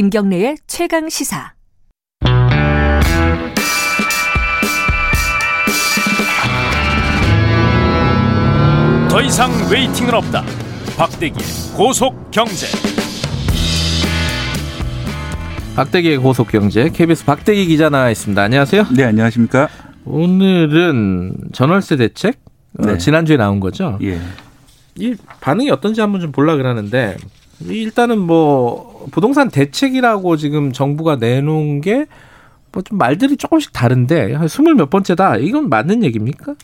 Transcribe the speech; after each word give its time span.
김경래의 0.00 0.56
최강 0.66 1.10
시사. 1.10 1.52
더 9.10 9.20
이상 9.20 9.50
웨이팅은 9.70 10.14
없다. 10.14 10.42
박대기의 10.96 11.46
고속 11.76 12.30
경제. 12.30 12.66
박대기의 15.76 16.16
고속 16.16 16.48
경제 16.48 16.88
KBS 16.88 17.26
박대기 17.26 17.66
기자 17.66 17.90
나와 17.90 18.08
있습니다. 18.08 18.40
안녕하세요. 18.40 18.86
네, 18.96 19.04
안녕하십니까? 19.04 19.68
오늘은 20.06 21.50
전월세 21.52 21.96
대책 21.96 22.40
어, 22.78 22.86
네. 22.86 22.96
지난주에 22.96 23.36
나온 23.36 23.60
거죠. 23.60 23.98
예. 24.00 24.18
이 24.94 25.14
반응이 25.42 25.68
어떤지 25.68 26.00
한번 26.00 26.22
좀 26.22 26.32
볼라 26.32 26.56
그러는데 26.56 27.18
일단은 27.68 28.18
뭐 28.18 28.89
부동산 29.10 29.48
대책이라고 29.50 30.36
지금 30.36 30.72
정부가 30.72 31.16
내놓은 31.16 31.80
게 31.80 32.06
뭐 32.72 32.82
좀 32.84 32.98
말들이 32.98 33.36
조금씩 33.36 33.72
다른데 33.72 34.34
한 34.34 34.46
스물 34.46 34.76
몇 34.76 34.90
번째다 34.90 35.38
이건 35.38 35.68
맞는 35.68 36.04
얘기입니까? 36.04 36.54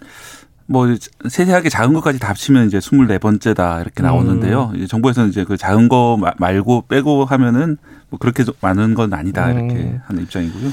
뭐 0.66 0.86
세세하게 1.28 1.68
작은 1.68 1.94
것까지 1.94 2.20
다 2.20 2.28
합치면 2.28 2.68
이제 2.68 2.78
24번째다 2.78 3.80
이렇게 3.82 4.04
나오는데요. 4.04 4.70
음. 4.72 4.76
이제 4.76 4.86
정부에서는 4.86 5.30
이제 5.30 5.42
그 5.42 5.56
작은 5.56 5.88
거 5.88 6.16
마- 6.20 6.32
말고 6.38 6.84
빼고 6.88 7.24
하면은 7.24 7.76
뭐 8.08 8.18
그렇게 8.20 8.44
좀 8.44 8.54
많은 8.60 8.94
건 8.94 9.12
아니다 9.14 9.50
이렇게 9.50 9.74
음. 9.74 10.00
하는 10.06 10.22
입장이고요. 10.22 10.70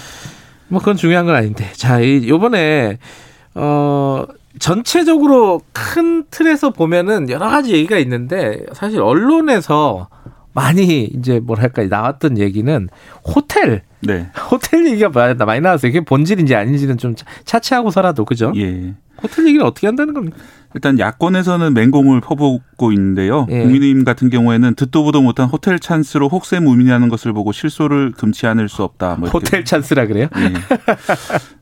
뭐 0.67 0.79
그건 0.79 0.97
중요한 0.97 1.25
건 1.25 1.33
아닌데 1.35 1.67
자 1.73 1.99
이- 1.99 2.27
요번에 2.29 2.99
어 3.55 4.25
전체적으로 4.59 5.61
큰 5.71 6.25
틀에서 6.29 6.69
보면은 6.69 7.29
여러 7.31 7.49
가지 7.49 7.73
얘기가 7.73 7.97
있는데 7.97 8.63
사실 8.73 9.01
언론에서 9.01 10.09
많이 10.53 11.05
이제 11.05 11.39
뭐랄까 11.39 11.83
나왔던 11.83 12.37
얘기는 12.37 12.89
호텔 13.23 13.81
네. 14.01 14.29
호텔 14.51 14.85
얘기가 14.87 15.09
많이 15.45 15.61
나왔어요. 15.61 15.91
그게 15.91 16.01
본질인지 16.05 16.55
아닌지는 16.55 16.97
좀 16.97 17.15
차- 17.15 17.25
차치하고서라도 17.45 18.25
그죠? 18.25 18.51
예. 18.55 18.93
호텔 19.21 19.47
얘기를 19.47 19.65
어떻게 19.65 19.87
한다는 19.87 20.13
겁니까? 20.13 20.37
일단 20.75 20.99
야권에서는 20.99 21.73
맹공을 21.73 22.19
퍼붓고 22.19 22.91
있는데요. 22.91 23.47
예. 23.51 23.61
국민의힘 23.61 24.03
같은 24.03 24.29
경우에는 24.29 24.73
듣도 24.75 25.03
보도 25.03 25.21
못한 25.21 25.47
호텔 25.47 25.79
찬스로 25.79 26.27
혹세 26.29 26.59
무민하는 26.59 27.09
것을 27.09 27.31
보고 27.31 27.51
실소를 27.51 28.11
금치 28.11 28.47
않을 28.47 28.67
수 28.69 28.83
없다. 28.83 29.15
뭐. 29.19 29.29
호텔 29.29 29.63
찬스라 29.63 30.07
그래요? 30.07 30.27
예. 30.37 30.53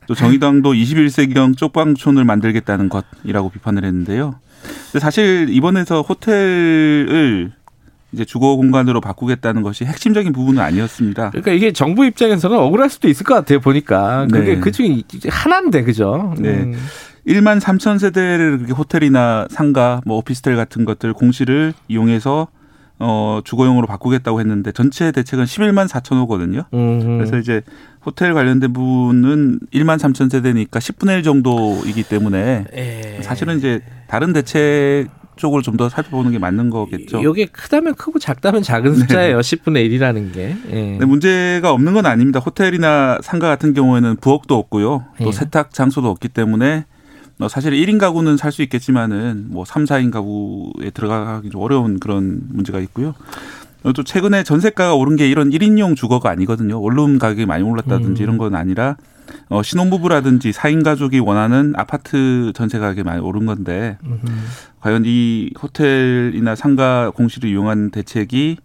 또 0.06 0.14
정의당도 0.14 0.72
21세기형 0.72 1.56
쪽방촌을 1.56 2.24
만들겠다는 2.24 2.88
것이라고 2.88 3.50
비판을 3.50 3.84
했는데요. 3.84 4.34
사실 4.98 5.46
이번에서 5.50 6.02
호텔을 6.02 7.52
이제 8.12 8.24
주거 8.24 8.56
공간으로 8.56 9.00
바꾸겠다는 9.00 9.62
것이 9.62 9.84
핵심적인 9.84 10.32
부분은 10.32 10.62
아니었습니다. 10.62 11.30
그러니까 11.30 11.52
이게 11.52 11.72
정부 11.72 12.04
입장에서는 12.04 12.56
억울할 12.56 12.90
수도 12.90 13.08
있을 13.08 13.24
것 13.24 13.34
같아요. 13.34 13.60
보니까 13.60 14.26
그게 14.30 14.54
네. 14.54 14.60
그 14.60 14.70
중에 14.70 15.02
하나인데 15.28 15.82
그죠? 15.82 16.34
네. 16.38 16.50
음. 16.50 16.74
1만 17.26 17.60
3천 17.60 17.98
세대를 17.98 18.58
그렇게 18.58 18.72
호텔이나 18.72 19.46
상가, 19.48 20.00
뭐 20.04 20.16
오피스텔 20.18 20.56
같은 20.56 20.84
것들 20.84 21.12
공시를 21.12 21.72
이용해서 21.88 22.48
어 22.98 23.40
주거용으로 23.44 23.86
바꾸겠다고 23.86 24.40
했는데 24.40 24.70
전체 24.70 25.10
대책은 25.10 25.44
11만 25.44 25.88
4천 25.88 26.16
호거든요. 26.20 26.64
음. 26.74 27.18
그래서 27.18 27.38
이제 27.38 27.62
호텔 28.04 28.34
관련된 28.34 28.72
부분은 28.72 29.60
1만 29.72 29.98
3천 29.98 30.30
세대니까 30.30 30.78
10분의 30.78 31.18
1 31.18 31.22
정도이기 31.22 32.02
때문에 32.04 32.64
예. 32.76 33.18
사실은 33.22 33.58
이제 33.58 33.80
다른 34.08 34.32
대책 34.32 35.08
쪽을 35.36 35.62
좀 35.62 35.76
더 35.76 35.88
살펴보는 35.88 36.32
게 36.32 36.38
맞는 36.38 36.68
거겠죠. 36.70 37.20
이게 37.22 37.46
크다면 37.46 37.94
크고 37.94 38.18
작다면 38.18 38.62
작은 38.62 38.94
숫자예요. 39.08 39.38
10분의 39.40 39.88
1이라는 39.90 40.34
게. 40.34 40.54
예. 40.70 40.74
근데 40.90 41.06
문제가 41.06 41.72
없는 41.72 41.94
건 41.94 42.04
아닙니다. 42.06 42.40
호텔이나 42.40 43.18
상가 43.22 43.48
같은 43.48 43.72
경우에는 43.72 44.16
부엌도 44.16 44.54
없고요. 44.56 45.04
또 45.18 45.26
예. 45.26 45.32
세탁 45.32 45.72
장소도 45.72 46.08
없기 46.10 46.28
때문에 46.28 46.84
뭐 47.38 47.48
사실 47.48 47.72
1인 47.72 47.98
가구는 47.98 48.36
살 48.36 48.52
수 48.52 48.62
있겠지만은 48.62 49.46
뭐 49.48 49.64
3, 49.64 49.84
4인 49.84 50.10
가구에 50.12 50.90
들어가기 50.90 51.48
좀 51.50 51.62
어려운 51.62 51.98
그런 51.98 52.40
문제가 52.50 52.78
있고요. 52.80 53.14
또 53.96 54.04
최근에 54.04 54.44
전세가가 54.44 54.94
오른 54.94 55.16
게 55.16 55.28
이런 55.28 55.50
1인용 55.50 55.96
주거가 55.96 56.30
아니거든요. 56.30 56.80
원룸 56.80 57.18
가격이 57.18 57.46
많이 57.46 57.64
올랐다든지 57.64 58.22
음. 58.22 58.24
이런 58.24 58.38
건 58.38 58.54
아니라 58.54 58.96
어, 59.48 59.62
신혼부부라든지 59.62 60.50
4인 60.50 60.84
가족이 60.84 61.18
원하는 61.18 61.72
아파트 61.76 62.52
전세 62.54 62.78
가격이 62.78 63.02
많이 63.02 63.20
오른 63.20 63.46
건데 63.46 63.98
음. 64.04 64.20
과연 64.80 65.04
이 65.06 65.50
호텔이나 65.60 66.54
상가 66.54 67.10
공시를 67.10 67.50
이용한 67.50 67.90
대책이 67.90 68.58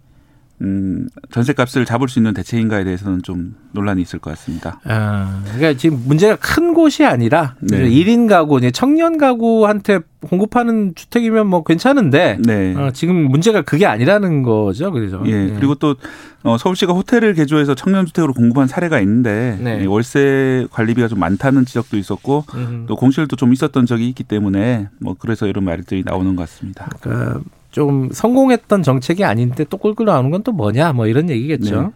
음, 0.60 1.08
전세값을 1.30 1.84
잡을 1.84 2.08
수 2.08 2.18
있는 2.18 2.34
대책인가에 2.34 2.84
대해서는 2.84 3.22
좀 3.22 3.54
논란이 3.72 4.02
있을 4.02 4.18
것 4.18 4.30
같습니다. 4.30 4.80
아, 4.84 5.42
그러니까 5.54 5.78
지금 5.78 6.02
문제가 6.04 6.36
큰 6.36 6.74
곳이 6.74 7.04
아니라 7.04 7.54
네. 7.60 7.88
1인 7.88 8.28
가구, 8.28 8.58
이제 8.58 8.70
청년 8.70 9.18
가구한테 9.18 10.00
공급하는 10.20 10.94
주택이면 10.96 11.46
뭐 11.46 11.62
괜찮은데 11.62 12.38
네. 12.40 12.74
어, 12.76 12.90
지금 12.92 13.30
문제가 13.30 13.62
그게 13.62 13.86
아니라는 13.86 14.42
거죠. 14.42 14.90
그래서 14.90 15.22
예. 15.26 15.54
그리고 15.56 15.76
또 15.76 15.94
어, 16.42 16.58
서울시가 16.58 16.92
호텔을 16.92 17.34
개조해서 17.34 17.76
청년 17.76 18.04
주택으로 18.06 18.32
공급한 18.32 18.66
사례가 18.66 19.00
있는데 19.00 19.58
네. 19.60 19.82
이 19.82 19.86
월세 19.86 20.66
관리비가 20.72 21.06
좀 21.06 21.20
많다는 21.20 21.66
지적도 21.66 21.96
있었고 21.96 22.44
음. 22.54 22.86
또 22.88 22.96
공실도 22.96 23.36
좀 23.36 23.52
있었던 23.52 23.86
적이 23.86 24.08
있기 24.08 24.24
때문에 24.24 24.88
뭐 25.00 25.14
그래서 25.16 25.46
이런 25.46 25.64
말들이 25.64 26.02
나오는 26.04 26.34
것 26.34 26.48
같습니다. 26.48 26.88
그러니까 27.00 27.40
좀 27.70 28.08
성공했던 28.12 28.82
정책이 28.82 29.24
아닌데 29.24 29.64
또 29.68 29.76
꿀꿀 29.76 30.06
나오는 30.06 30.30
건 30.30 30.42
또 30.42 30.52
뭐냐 30.52 30.92
뭐 30.92 31.06
이런 31.06 31.28
얘기겠죠. 31.30 31.80
네. 31.82 31.88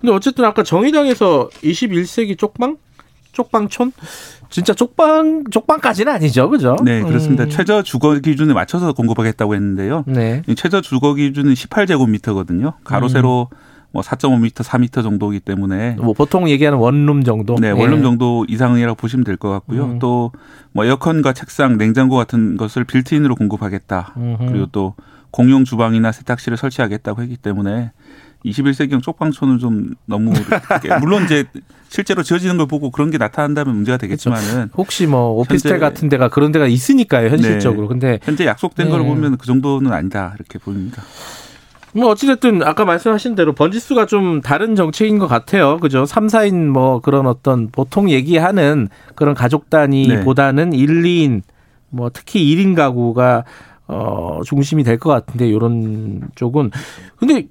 근데 0.00 0.12
어쨌든 0.12 0.44
아까 0.44 0.62
정의당에서 0.62 1.48
21세기 1.62 2.38
쪽방 2.38 2.76
쪽방촌 3.32 3.92
진짜 4.50 4.72
쪽방 4.74 5.44
쪽방까지는 5.50 6.12
아니죠, 6.12 6.48
그죠? 6.48 6.76
네, 6.84 7.02
그렇습니다. 7.02 7.44
음. 7.44 7.50
최저 7.50 7.82
주거 7.82 8.14
기준에 8.18 8.52
맞춰서 8.54 8.92
공급하겠다고 8.92 9.54
했는데요. 9.54 10.04
네. 10.06 10.42
이 10.46 10.54
최저 10.54 10.80
주거 10.80 11.14
기준은 11.14 11.54
18제곱미터거든요. 11.54 12.74
가로 12.84 13.08
세로 13.08 13.48
뭐 13.90 14.02
4.5m, 14.02 14.50
4m 14.52 15.02
정도이기 15.02 15.40
때문에 15.40 15.96
뭐 15.98 16.12
보통 16.12 16.48
얘기하는 16.50 16.78
원룸 16.78 17.24
정도. 17.24 17.56
네, 17.56 17.68
예. 17.68 17.70
원룸 17.72 18.02
정도 18.02 18.44
이상이라고 18.48 18.94
보시면 18.96 19.24
될 19.24 19.36
것 19.38 19.50
같고요. 19.50 19.84
음. 19.84 19.98
또뭐 19.98 20.84
에어컨과 20.84 21.32
책상, 21.32 21.78
냉장고 21.78 22.16
같은 22.16 22.56
것을 22.56 22.84
빌트인으로 22.84 23.34
공급하겠다. 23.34 24.14
음흠. 24.16 24.46
그리고 24.46 24.66
또 24.72 24.94
공용 25.30 25.64
주방이나 25.64 26.12
세탁실을 26.12 26.56
설치하겠다고 26.58 27.22
했기 27.22 27.36
때문에 27.36 27.92
21세기형 28.44 29.02
쪽방촌은 29.02 29.58
좀 29.58 29.94
너무 30.06 30.32
물론 31.00 31.24
이제 31.24 31.44
실제로 31.88 32.22
지어지는 32.22 32.56
걸 32.56 32.66
보고 32.66 32.90
그런 32.90 33.10
게 33.10 33.18
나타난다면 33.18 33.74
문제가 33.74 33.96
되겠지만은 33.98 34.70
혹시 34.76 35.06
뭐 35.06 35.30
오피스텔 35.40 35.78
같은 35.80 36.08
데가 36.08 36.28
그런 36.28 36.52
데가 36.52 36.66
있으니까요, 36.66 37.28
현실적으로. 37.30 37.88
근데 37.88 38.20
현재 38.22 38.44
약속된 38.46 38.86
네. 38.86 38.90
걸 38.92 39.02
보면 39.04 39.38
그 39.38 39.46
정도는 39.46 39.92
아니다 39.92 40.34
이렇게 40.36 40.58
보입니다. 40.58 41.02
뭐 41.94 42.08
어찌됐든 42.10 42.62
아까 42.62 42.84
말씀하신 42.84 43.34
대로 43.34 43.52
번지수가 43.54 44.06
좀 44.06 44.40
다른 44.40 44.74
정책인 44.76 45.18
것 45.18 45.26
같아요. 45.26 45.78
그죠? 45.78 46.04
3, 46.04 46.26
4인 46.26 46.66
뭐 46.68 47.00
그런 47.00 47.26
어떤 47.26 47.68
보통 47.70 48.10
얘기하는 48.10 48.88
그런 49.14 49.34
가족 49.34 49.70
단위보다는 49.70 50.72
1, 50.72 51.02
2인 51.02 51.42
뭐 51.90 52.10
특히 52.12 52.44
1인 52.54 52.74
가구가 52.76 53.44
어 53.86 54.40
중심이 54.44 54.84
될 54.84 54.98
것 54.98 55.08
같은데 55.10 55.50
요런 55.50 56.28
쪽은 56.34 56.70
근데 57.16 57.46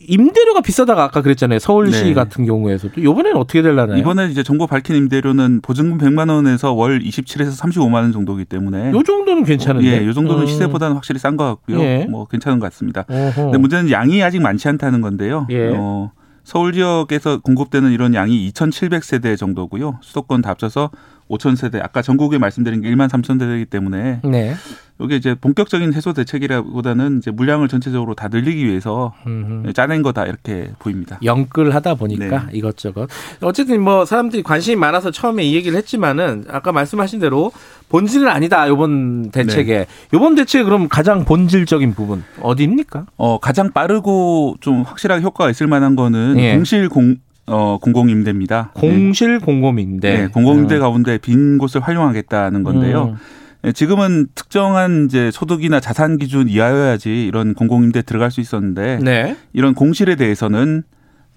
임대료가 0.00 0.62
비싸다가 0.62 1.04
아까 1.04 1.20
그랬잖아요. 1.20 1.58
서울시 1.58 2.04
네. 2.04 2.14
같은 2.14 2.46
경우에서도 2.46 3.00
이번에는 3.00 3.36
어떻게 3.36 3.60
될라나요? 3.60 3.98
이번에 3.98 4.28
이제 4.28 4.42
정부 4.42 4.66
밝힌 4.66 4.96
임대료는 4.96 5.60
보증금 5.60 5.98
100만 5.98 6.30
원에서 6.30 6.72
월 6.72 7.00
27에서 7.00 7.58
35만 7.60 7.94
원 7.94 8.12
정도이기 8.12 8.46
때문에 8.46 8.92
요 8.92 9.02
정도는 9.02 9.44
괜찮은데. 9.44 9.86
예, 9.86 10.06
요 10.06 10.12
정도는 10.12 10.42
음. 10.42 10.46
시세보다는 10.46 10.96
확실히 10.96 11.18
싼 11.18 11.36
것 11.36 11.44
같고요. 11.44 11.80
예. 11.80 12.06
뭐 12.08 12.26
괜찮은 12.26 12.58
것 12.58 12.72
같습니다. 12.72 13.04
어허. 13.08 13.42
근데 13.44 13.58
문제는 13.58 13.90
양이 13.90 14.22
아직 14.22 14.40
많지 14.40 14.68
않다는 14.68 15.02
건데요. 15.02 15.46
예. 15.50 15.70
어, 15.76 16.12
서울 16.44 16.72
지역에서 16.72 17.40
공급되는 17.40 17.92
이런 17.92 18.14
양이 18.14 18.50
2,700세대 18.50 19.36
정도고요. 19.36 19.98
수도권 20.02 20.40
다 20.42 20.50
합쳐서 20.50 20.90
5,000세대. 21.28 21.80
아까 21.82 22.02
전국에 22.02 22.38
말씀드린 22.38 22.80
게 22.80 22.90
1만 22.90 23.08
3천 23.08 23.38
세대이기 23.38 23.66
때문에 23.66 24.20
네. 24.24 24.54
이게 25.02 25.16
이제 25.16 25.34
본격적인 25.34 25.92
해소 25.94 26.12
대책이라보다는 26.12 27.18
이제 27.18 27.30
물량을 27.30 27.68
전체적으로 27.68 28.14
다 28.14 28.28
늘리기 28.28 28.64
위해서 28.66 29.12
음흠. 29.26 29.72
짜낸 29.72 30.02
거다 30.02 30.26
이렇게 30.26 30.70
보입니다. 30.78 31.18
영끌하다 31.22 31.94
보니까 31.94 32.46
네. 32.46 32.58
이것저것 32.58 33.08
어쨌든 33.40 33.82
뭐 33.82 34.04
사람들이 34.04 34.42
관심이 34.42 34.76
많아서 34.76 35.10
처음에 35.10 35.44
이 35.44 35.54
얘기를 35.54 35.76
했지만은 35.78 36.44
아까 36.48 36.72
말씀하신 36.72 37.20
대로 37.20 37.52
본질은 37.88 38.28
아니다 38.28 38.68
요번 38.68 39.30
대책에 39.30 39.78
네. 39.78 39.86
요번 40.12 40.34
대책 40.34 40.64
그럼 40.64 40.88
가장 40.88 41.24
본질적인 41.24 41.94
부분 41.94 42.22
어디입니까? 42.40 43.06
어, 43.16 43.38
가장 43.38 43.72
빠르고 43.72 44.56
좀 44.60 44.82
확실하게 44.82 45.22
효과가 45.22 45.50
있을 45.50 45.66
만한 45.66 45.96
거는 45.96 46.38
예. 46.38 46.54
공실 46.54 46.88
공, 46.88 47.16
어, 47.46 47.78
공공임대입니다. 47.80 48.72
공실 48.74 49.40
공공임대 49.40 50.14
네, 50.14 50.28
공공임대 50.28 50.78
가운데 50.78 51.18
빈 51.18 51.58
곳을 51.58 51.80
활용하겠다는 51.80 52.62
건데요. 52.62 53.14
음. 53.14 53.16
예, 53.64 53.72
지금은 53.72 54.28
특정한 54.34 55.06
이제 55.06 55.30
소득이나 55.30 55.80
자산 55.80 56.16
기준 56.16 56.48
이하여야지 56.48 57.26
이런 57.26 57.54
공공임대 57.54 58.02
들어갈 58.02 58.30
수 58.30 58.40
있었는데 58.40 58.98
네. 59.02 59.36
이런 59.52 59.74
공실에 59.74 60.16
대해서는 60.16 60.82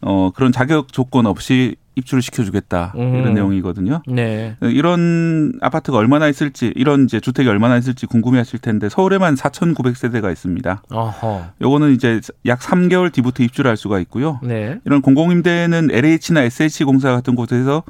어 0.02 0.32
그런 0.34 0.52
자격 0.52 0.92
조건 0.92 1.26
없이 1.26 1.76
입주를 1.96 2.22
시켜주겠다 2.22 2.94
이런 2.96 3.28
음. 3.28 3.34
내용이거든요. 3.36 4.02
네. 4.08 4.56
이런 4.62 5.54
아파트가 5.62 5.98
얼마나 5.98 6.28
있을지 6.28 6.74
이런 6.76 7.06
이제 7.06 7.20
주택이 7.20 7.48
얼마나 7.48 7.78
있을지 7.78 8.06
궁금해하실 8.08 8.60
텐데 8.60 8.90
서울에만 8.90 9.36
4,900세대가 9.36 10.32
있습니다. 10.32 10.84
어허. 10.90 11.44
요거는 11.62 11.94
이제 11.94 12.20
약 12.46 12.60
3개월 12.62 13.12
뒤부터 13.14 13.44
입주를 13.44 13.70
할 13.70 13.78
수가 13.78 14.00
있고요. 14.00 14.40
네. 14.42 14.80
이런 14.86 15.02
공공임대는 15.02 15.90
LH나 15.92 16.42
SH 16.44 16.86
공사 16.86 17.12
같은 17.12 17.36
곳에서 17.36 17.84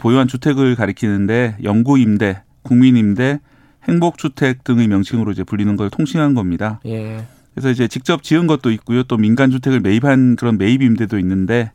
보유한 0.00 0.28
주택을 0.28 0.76
가리키는데 0.76 1.56
영구임대, 1.64 2.42
국민임대, 2.62 3.40
행복주택 3.88 4.64
등의 4.64 4.88
명칭으로 4.88 5.32
이제 5.32 5.44
불리는 5.44 5.76
걸 5.76 5.90
통칭한 5.90 6.34
겁니다. 6.34 6.80
예. 6.86 7.24
그래서 7.54 7.70
이제 7.70 7.88
직접 7.88 8.22
지은 8.22 8.46
것도 8.46 8.70
있고요. 8.72 9.02
또 9.04 9.16
민간 9.16 9.50
주택을 9.50 9.80
매입한 9.80 10.36
그런 10.36 10.58
매입 10.58 10.82
임대도 10.82 11.18
있는데 11.18 11.72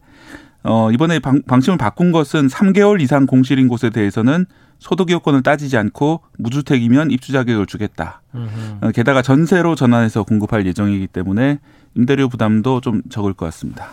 어 0.63 0.92
이번에 0.92 1.19
방, 1.19 1.42
방침을 1.44 1.78
바꾼 1.78 2.12
것은 2.12 2.48
3개월 2.48 3.02
이상 3.02 3.25
공실인 3.25 3.68
곳에 3.68 3.90
대해서는 3.90 4.46
소득 4.80 5.10
요건을 5.10 5.44
따지지 5.44 5.78
않고 5.78 6.22
무주택이면 6.38 7.12
입주 7.12 7.31
자격을 7.31 7.66
주겠다. 7.66 8.22
음흠. 8.34 8.50
어, 8.81 8.92
게다가 8.92 9.22
전세로 9.22 9.75
전환해서 9.75 10.24
공급할 10.24 10.66
예정이기 10.66 11.07
때문에 11.07 11.60
임대료 11.96 12.28
부담도 12.30 12.81
좀 12.81 13.02
적을 13.10 13.34
것 13.34 13.46
같습니다. 13.46 13.88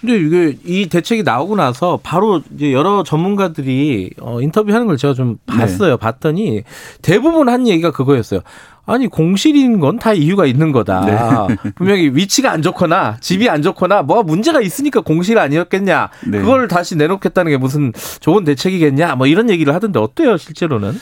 근데 0.00 0.16
이게 0.16 0.58
이 0.64 0.86
대책이 0.88 1.24
나오고 1.24 1.56
나서 1.56 1.98
바로 2.02 2.40
이제 2.54 2.72
여러 2.72 3.02
전문가들이 3.02 4.10
어, 4.20 4.40
인터뷰하는 4.40 4.86
걸 4.86 4.96
제가 4.96 5.14
좀 5.14 5.38
봤어요. 5.46 5.96
봤더니 5.96 6.62
대부분 7.02 7.48
한 7.48 7.66
얘기가 7.66 7.90
그거였어요. 7.90 8.40
아니 8.86 9.06
공실인 9.06 9.80
건 9.80 9.98
다 9.98 10.12
이유가 10.14 10.46
있는 10.46 10.72
거다. 10.72 11.48
분명히 11.76 12.10
위치가 12.14 12.52
안 12.52 12.62
좋거나 12.62 13.18
집이 13.20 13.50
안 13.50 13.60
좋거나 13.62 14.02
뭐 14.02 14.22
문제가 14.22 14.60
있으니까 14.60 15.00
공실 15.00 15.38
아니었겠냐. 15.38 16.10
네. 16.28 16.38
그걸 16.38 16.68
다시 16.68 16.96
내놓겠다는 16.96 17.50
게 17.50 17.56
무슨 17.58 17.92
좋은 18.20 18.44
대책이겠냐. 18.44 19.16
뭐 19.16 19.26
이런 19.26 19.50
얘기를 19.50 19.74
하던데 19.74 19.98
어때요 19.98 20.36
실제로는? 20.36 20.92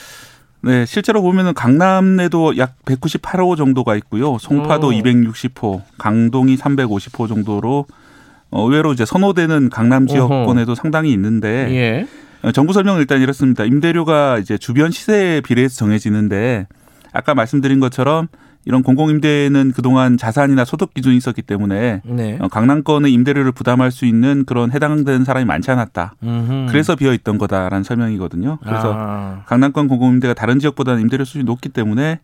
네, 0.61 0.85
실제로 0.87 1.21
보면은 1.21 1.53
강남에도 1.53 2.57
약 2.57 2.73
198호 2.85 3.55
정도가 3.55 3.95
있고요. 3.97 4.37
송파도 4.39 4.87
어. 4.87 4.89
260호, 4.89 5.83
강동이 5.99 6.57
350호 6.57 7.27
정도로 7.27 7.85
어, 7.87 8.06
의외로 8.51 8.93
이제 8.93 9.05
선호되는 9.05 9.69
강남 9.69 10.07
지역권에도 10.07 10.75
상당히 10.75 11.11
있는데 11.13 11.67
예. 11.71 12.07
어, 12.43 12.51
정부 12.51 12.73
설명은 12.73 13.01
일단 13.01 13.21
이렇습니다. 13.21 13.65
임대료가 13.65 14.39
이제 14.39 14.57
주변 14.57 14.91
시세에 14.91 15.41
비례해서 15.41 15.75
정해지는데 15.75 16.67
아까 17.11 17.33
말씀드린 17.33 17.79
것처럼 17.79 18.27
이런 18.65 18.83
공공임대는 18.83 19.71
그동안 19.71 20.17
자산이나 20.17 20.65
소득 20.65 20.93
기준이 20.93 21.15
있었기 21.15 21.41
때문에 21.41 22.01
네. 22.03 22.37
어, 22.41 22.49
강남권의 22.49 23.13
임대료를 23.13 23.53
부담할 23.53 23.91
수 23.91 24.05
있는 24.05 24.43
그런 24.45 24.71
해당되는 24.73 25.23
사람이 25.23 25.45
많지 25.45 25.71
않았다. 25.71 26.15
음흠. 26.21 26.65
그래서 26.67 26.97
비어 26.97 27.13
있던 27.13 27.37
거다라는 27.37 27.83
설명이거든요. 27.83 28.59
그래서 28.61 28.93
아. 28.93 29.43
강남권 29.45 29.87
공공임대가 29.87 30.33
다른 30.33 30.59
지역보다는 30.59 31.01
임대료 31.01 31.23
수준이 31.23 31.45
높기 31.45 31.69
때문에 31.69 32.19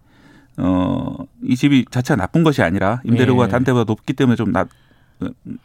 어, 0.58 1.16
이 1.42 1.56
집이 1.56 1.86
자체가 1.90 2.18
나쁜 2.18 2.44
것이 2.44 2.62
아니라 2.62 3.00
임대료가 3.06 3.46
예. 3.46 3.48
다른 3.48 3.64
때보다 3.64 3.86
높기 3.88 4.12
때문에 4.12 4.36
좀 4.36 4.52
나, 4.52 4.62
어, 4.62 4.66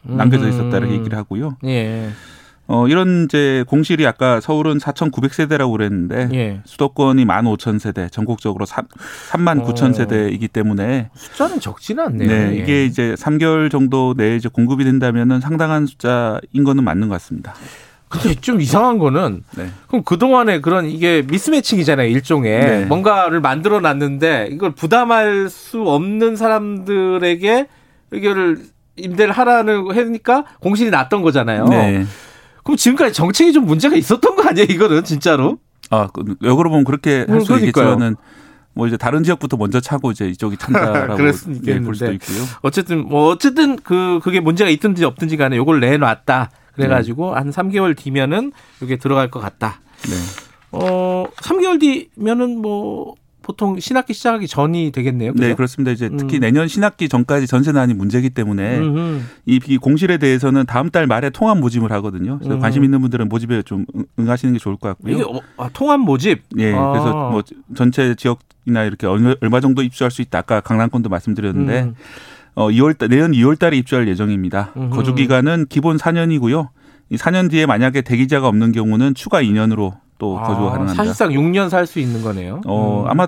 남겨져 0.01 0.47
있었다 0.47 0.77
이렇게 0.77 0.93
음. 0.93 0.99
얘기를 0.99 1.17
하고요. 1.17 1.57
예. 1.65 2.09
어, 2.71 2.87
이런 2.87 3.25
이제 3.25 3.63
공실이 3.67 4.05
아까 4.05 4.39
서울은 4.39 4.77
4,900세대라고 4.77 5.71
그랬는데 5.71 6.29
예. 6.33 6.61
수도권이 6.65 7.25
15,000세대, 7.25 8.11
전국적으로 8.11 8.67
3, 8.67 8.85
3만 9.31 9.65
9천 9.65 9.89
어. 9.89 9.93
세대이기 9.93 10.49
때문에 10.49 11.09
숫자는 11.15 11.59
적지는 11.59 12.03
않네요. 12.05 12.29
네, 12.29 12.51
예. 12.51 12.61
이게 12.61 12.85
이제 12.85 13.15
3개월 13.17 13.71
정도 13.71 14.13
내에 14.15 14.35
이제 14.35 14.49
공급이 14.49 14.83
된다면은 14.83 15.39
상당한 15.39 15.87
숫자인 15.87 16.63
거는 16.63 16.83
맞는 16.83 17.09
것 17.09 17.15
같습니다. 17.15 17.55
근데 18.07 18.35
좀 18.35 18.61
이상한 18.61 18.99
거는 18.99 19.43
네. 19.57 19.69
그럼 19.87 20.03
그동안에 20.03 20.61
그런 20.61 20.85
이게 20.85 21.23
미스매칭이잖아요, 21.27 22.07
일종의. 22.07 22.59
네. 22.59 22.85
뭔가를 22.85 23.39
만들어 23.41 23.79
놨는데 23.79 24.49
이걸 24.51 24.73
부담할 24.73 25.49
수 25.49 25.81
없는 25.81 26.35
사람들에게 26.35 27.67
이거를 28.13 28.59
임대를 28.99 29.33
하라는 29.33 29.95
하니까 29.95 30.45
공실이 30.61 30.89
났던 30.89 31.21
거잖아요. 31.21 31.65
네. 31.65 32.05
그럼 32.63 32.77
지금까지 32.77 33.13
정책이 33.13 33.53
좀 33.53 33.65
문제가 33.65 33.95
있었던 33.95 34.35
거 34.35 34.43
아니에요, 34.47 34.67
이거는 34.69 35.03
진짜로? 35.03 35.57
아, 35.89 36.07
그 36.13 36.35
역으로 36.43 36.69
보면 36.69 36.83
그렇게 36.85 37.25
할 37.27 37.37
음, 37.37 37.39
수 37.39 37.47
그러니까요. 37.47 37.65
있겠지만은 37.93 38.15
뭐 38.73 38.87
이제 38.87 38.95
다른 38.97 39.23
지역부터 39.23 39.57
먼저 39.57 39.79
차고 39.79 40.11
이제 40.11 40.27
이쪽이 40.29 40.57
찬다라고 40.59 41.13
예, 41.67 41.79
볼 41.79 41.95
수도. 41.95 42.11
있고요. 42.13 42.43
어쨌든 42.61 43.07
뭐 43.07 43.29
어쨌든 43.31 43.75
그 43.77 44.19
그게 44.23 44.39
문제가 44.39 44.69
있든지 44.69 45.03
없든지 45.05 45.37
간에 45.37 45.57
요걸 45.57 45.79
내놨다. 45.79 46.51
그래가지고 46.73 47.35
한 47.35 47.49
3개월 47.49 47.97
뒤면은 47.97 48.51
이게 48.81 48.95
들어갈 48.97 49.29
것 49.29 49.39
같다. 49.39 49.81
네. 50.03 50.15
어, 50.71 51.25
3개월 51.37 51.79
뒤면은 51.79 52.61
뭐 52.61 53.15
보통 53.49 53.79
신학기 53.79 54.13
시작하기 54.13 54.47
전이 54.47 54.91
되겠네요. 54.91 55.33
그죠? 55.33 55.43
네, 55.43 55.55
그렇습니다. 55.55 55.89
이제 55.91 56.07
특히 56.15 56.37
음. 56.37 56.41
내년 56.41 56.67
신학기 56.67 57.09
전까지 57.09 57.47
전세난이 57.47 57.95
문제이기 57.95 58.29
때문에 58.29 58.77
음흠. 58.77 59.21
이 59.47 59.59
비- 59.59 59.77
공실에 59.77 60.19
대해서는 60.19 60.67
다음 60.67 60.91
달 60.91 61.07
말에 61.07 61.31
통합 61.31 61.57
모집을 61.57 61.91
하거든요. 61.93 62.37
그래서 62.37 62.53
음. 62.53 62.59
관심 62.59 62.83
있는 62.83 63.01
분들은 63.01 63.27
모집에 63.27 63.63
좀 63.63 63.87
응- 63.95 64.05
응하시는 64.19 64.53
게 64.53 64.59
좋을 64.59 64.75
것 64.75 64.89
같고요. 64.89 65.13
이게 65.15 65.23
어, 65.23 65.41
아, 65.57 65.67
통합 65.73 65.99
모집. 65.99 66.43
예, 66.59 66.73
아. 66.75 66.91
그래서 66.91 67.31
뭐 67.31 67.41
전체 67.73 68.13
지역이나 68.13 68.83
이렇게 68.83 69.07
얼마, 69.07 69.59
정도 69.61 69.81
입주할 69.81 70.11
수 70.11 70.21
있다. 70.21 70.37
아까 70.37 70.61
강남권도 70.61 71.09
말씀드렸는데 71.09 71.81
음. 71.85 71.95
어 72.53 72.67
2월 72.69 72.95
달 72.99 73.09
내년 73.09 73.31
2월 73.31 73.57
달에 73.57 73.77
입주할 73.77 74.07
예정입니다. 74.09 74.73
음흠. 74.77 74.95
거주 74.95 75.15
기간은 75.15 75.65
기본 75.69 75.97
4년이고요. 75.97 76.67
이 77.09 77.15
4년 77.17 77.49
뒤에 77.49 77.65
만약에 77.65 78.01
대기자가 78.03 78.47
없는 78.47 78.73
경우는 78.73 79.15
추가 79.15 79.41
2년으로 79.41 79.95
또 80.19 80.35
거주가 80.35 80.67
아, 80.67 80.69
가능합니다. 80.71 80.93
사실상 80.93 81.29
6년 81.29 81.69
살 81.69 81.87
수 81.87 81.97
있는 81.99 82.21
거네요. 82.21 82.61
어, 82.67 83.03
음. 83.05 83.09
아마 83.09 83.25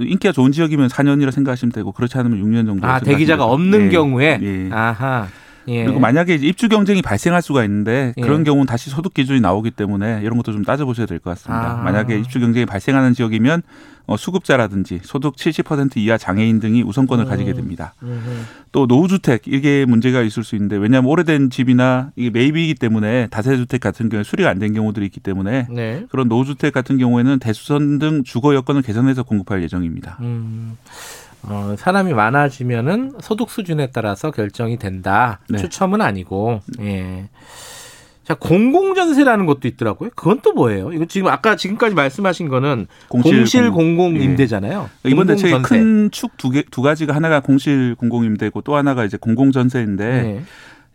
인기가 0.00 0.32
좋은 0.32 0.52
지역이면 0.52 0.88
4년이라 0.88 1.30
생각하시면 1.30 1.72
되고 1.72 1.90
그렇지 1.92 2.18
않으면 2.18 2.42
6년 2.44 2.66
정도. 2.66 2.86
아 2.86 3.00
대기자가. 3.00 3.46
없는 3.46 3.86
예. 3.86 3.88
경우에 3.88 4.38
예. 4.42 4.68
아하 4.72 5.26
예. 5.68 5.84
그리고 5.84 6.00
만약에 6.00 6.34
입주 6.34 6.68
경쟁이 6.68 7.02
발생할 7.02 7.42
수가 7.42 7.62
있는데 7.64 8.14
예. 8.16 8.20
그런 8.22 8.42
경우는 8.44 8.66
다시 8.66 8.90
소득 8.90 9.14
기준이 9.14 9.40
나오기 9.40 9.70
때문에 9.72 10.20
이런 10.22 10.36
것도 10.38 10.52
좀 10.52 10.64
따져보셔야 10.64 11.06
될 11.06 11.18
것 11.20 11.30
같습니다. 11.30 11.80
아. 11.80 11.82
만약에 11.82 12.18
입주 12.18 12.40
경쟁이 12.40 12.64
발생하는 12.66 13.12
지역이면 13.14 13.62
어, 14.06 14.16
수급자라든지 14.16 15.00
소득 15.02 15.36
70% 15.36 15.98
이하 15.98 16.16
장애인 16.16 16.60
등이 16.60 16.82
우선권을 16.82 17.26
음. 17.26 17.28
가지게 17.28 17.52
됩니다. 17.52 17.92
음흠. 18.02 18.30
또 18.72 18.86
노후주택 18.86 19.42
이게 19.46 19.84
문제가 19.86 20.22
있을 20.22 20.44
수 20.44 20.54
있는데 20.56 20.76
왜냐하면 20.76 21.10
오래된 21.10 21.50
집이나 21.50 22.10
이게 22.16 22.30
매입이기 22.30 22.74
때문에 22.76 23.26
다세주택 23.28 23.80
같은 23.82 24.08
경우에 24.08 24.24
수리가 24.24 24.48
안 24.48 24.58
된 24.58 24.72
경우들이 24.72 25.04
있기 25.06 25.20
때문에 25.20 25.66
네. 25.70 26.06
그런 26.10 26.28
노후주택 26.28 26.72
같은 26.72 26.96
경우에는 26.98 27.38
대수선 27.38 27.98
등 27.98 28.24
주거 28.24 28.54
여건을 28.54 28.80
개선해서 28.82 29.24
공급할 29.24 29.62
예정입니다. 29.62 30.16
음. 30.20 30.76
어, 31.42 31.74
사람이 31.78 32.12
많아지면은 32.14 33.12
소득 33.20 33.50
수준에 33.50 33.90
따라서 33.92 34.30
결정이 34.30 34.78
된다. 34.78 35.40
네. 35.48 35.58
추첨은 35.58 36.00
아니고. 36.00 36.60
예. 36.80 37.28
자, 38.24 38.34
공공전세라는 38.34 39.46
것도 39.46 39.68
있더라고요. 39.68 40.10
그건 40.14 40.40
또 40.42 40.52
뭐예요? 40.52 40.92
이거 40.92 41.06
지금 41.06 41.28
아까 41.28 41.56
지금까지 41.56 41.94
말씀하신 41.94 42.48
거는 42.48 42.86
공실, 43.08 43.70
공공- 43.70 43.96
공공 43.96 44.16
임대잖아요. 44.20 44.90
이번 45.04 45.26
대책의. 45.28 45.62
큰 45.62 46.10
축 46.12 46.36
두 46.36 46.50
개 46.50 46.62
두 46.70 46.82
가지가 46.82 47.14
하나가 47.14 47.40
공실 47.40 47.94
공공 47.94 48.24
임대고 48.24 48.60
또 48.62 48.76
하나가 48.76 49.06
이제 49.06 49.16
공공 49.16 49.50
전세인데 49.50 50.22
네. 50.22 50.42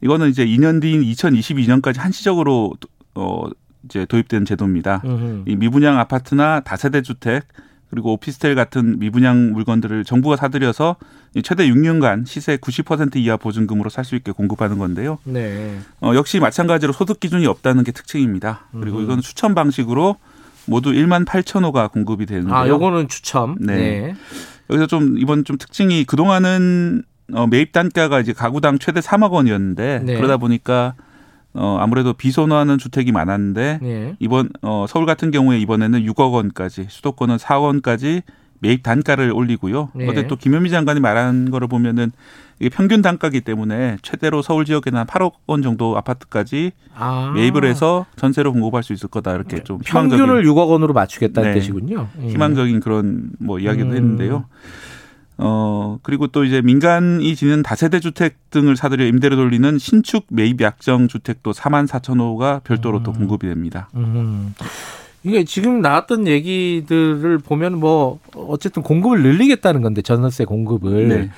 이거는 0.02 0.30
이제 0.30 0.46
2년 0.46 0.80
뒤인 0.80 1.02
2022년까지 1.02 1.98
한시적으로 1.98 2.74
어 3.16 3.46
이제 3.86 4.06
도입된 4.06 4.46
제도입니다. 4.46 5.02
음흠. 5.04 5.44
이 5.48 5.56
미분양 5.56 5.98
아파트나 5.98 6.60
다세대 6.60 7.02
주택 7.02 7.44
그리고 7.94 8.14
오피스텔 8.14 8.56
같은 8.56 8.98
미분양 8.98 9.52
물건들을 9.54 10.04
정부가 10.04 10.36
사들여서 10.36 10.96
이 11.36 11.44
최대 11.44 11.68
6년간 11.70 12.26
시세 12.26 12.58
90% 12.58 13.18
이하 13.18 13.38
보증금으로 13.38 13.92
살 13.92 14.04
수 14.04 14.16
있게 14.16 14.32
공급하는 14.32 14.80
건데요. 14.80 15.20
네. 15.26 15.78
어, 16.02 16.14
역시 16.16 16.40
마찬가지로 16.40 16.92
소득 16.92 17.20
기준이 17.20 17.46
없다는 17.46 17.84
게 17.84 17.92
특징입니다. 17.92 18.62
그리고 18.72 18.98
음흠. 18.98 19.04
이건 19.06 19.22
추천 19.22 19.54
방식으로 19.54 20.16
모두 20.66 20.92
1만 20.92 21.24
8천 21.26 21.64
호가 21.64 21.88
공급이 21.90 22.26
되는데요. 22.26 22.56
아, 22.56 22.68
요거는 22.68 23.10
추첨. 23.10 23.58
네. 23.60 23.76
네. 23.76 24.16
여기서 24.72 24.88
좀 24.88 25.20
이번 25.20 25.46
좀 25.46 25.60
특징이 25.60 26.04
그동안은 26.04 27.04
어, 27.34 27.46
매입 27.46 27.74
단가가 27.74 28.20
이제 28.20 28.34
가구당 28.34 28.80
최대 28.80 29.02
3억 29.02 29.32
원이었는데 29.32 30.02
네. 30.04 30.16
그러다 30.16 30.38
보니까 30.38 30.96
어, 31.54 31.78
아무래도 31.80 32.14
비선호하는 32.14 32.78
주택이 32.78 33.12
많았는데 33.12 33.80
네. 33.82 34.16
이번 34.20 34.50
어, 34.62 34.86
서울 34.88 35.06
같은 35.06 35.32
경우에 35.32 35.60
이번에는 35.60 36.04
6억 36.04 36.34
원까지 36.34 36.88
수도권은 36.90 37.38
4억 37.38 37.64
원까지 37.64 38.24
매입 38.60 38.82
단가를 38.82 39.32
올리고요. 39.34 39.90
네. 39.94 40.08
어제 40.08 40.26
또 40.28 40.38
김현미 40.38 40.70
장관이 40.70 41.02
말한 41.02 41.52
거를 41.52 41.68
보면은 41.68 42.12
이게 42.60 42.70
평균 42.70 43.02
단가기 43.02 43.42
때문에 43.42 43.98
최대로 44.02 44.42
서울 44.42 44.64
지역에는 44.64 45.00
한 45.00 45.06
8억 45.06 45.34
원 45.48 45.62
정도 45.62 45.98
아파트까지 45.98 46.72
아. 46.96 47.34
매입을 47.36 47.66
해서 47.66 48.06
전세로 48.16 48.54
공급할 48.54 48.82
수 48.82 48.94
있을 48.94 49.10
거다 49.10 49.36
이렇게 49.36 49.64
좀 49.64 49.80
평균을 49.84 50.26
희망적인 50.26 50.52
6억 50.52 50.70
원으로 50.70 50.94
맞추겠다는 50.94 51.54
네. 51.54 51.60
뜻이군요. 51.60 52.08
예. 52.22 52.28
희망적인 52.30 52.80
그런 52.80 53.32
뭐 53.40 53.60
이야기도 53.60 53.90
음. 53.90 53.96
했는데요. 53.96 54.46
어, 55.38 55.98
그리고 56.04 56.28
또 56.28 56.44
이제 56.44 56.62
민간이 56.62 57.36
지는 57.36 57.64
다세대 57.64 58.00
주택 58.00 58.50
등을 58.52 58.76
사들여 58.76 59.06
임대로 59.06 59.36
돌리는 59.36 59.78
신축 59.80 60.26
매입 60.30 60.62
약정 60.62 61.08
주택도 61.08 61.52
4만 61.52 61.88
4천 61.88 62.20
호가 62.20 62.62
별도로 62.64 63.00
음. 63.00 63.04
또 63.04 63.14
공급이 63.14 63.48
됩니다. 63.48 63.90
음. 63.96 64.54
이게 65.24 65.44
지금 65.46 65.82
나왔던 65.82 66.28
얘기들을 66.28 67.40
보면 67.40 67.80
뭐 67.80 68.20
어쨌든 68.36 68.84
공급을 68.84 69.24
늘리겠다는 69.24 69.82
건데 69.82 70.02
전월세 70.02 70.46
공급을. 70.46 71.08
네. 71.08 71.30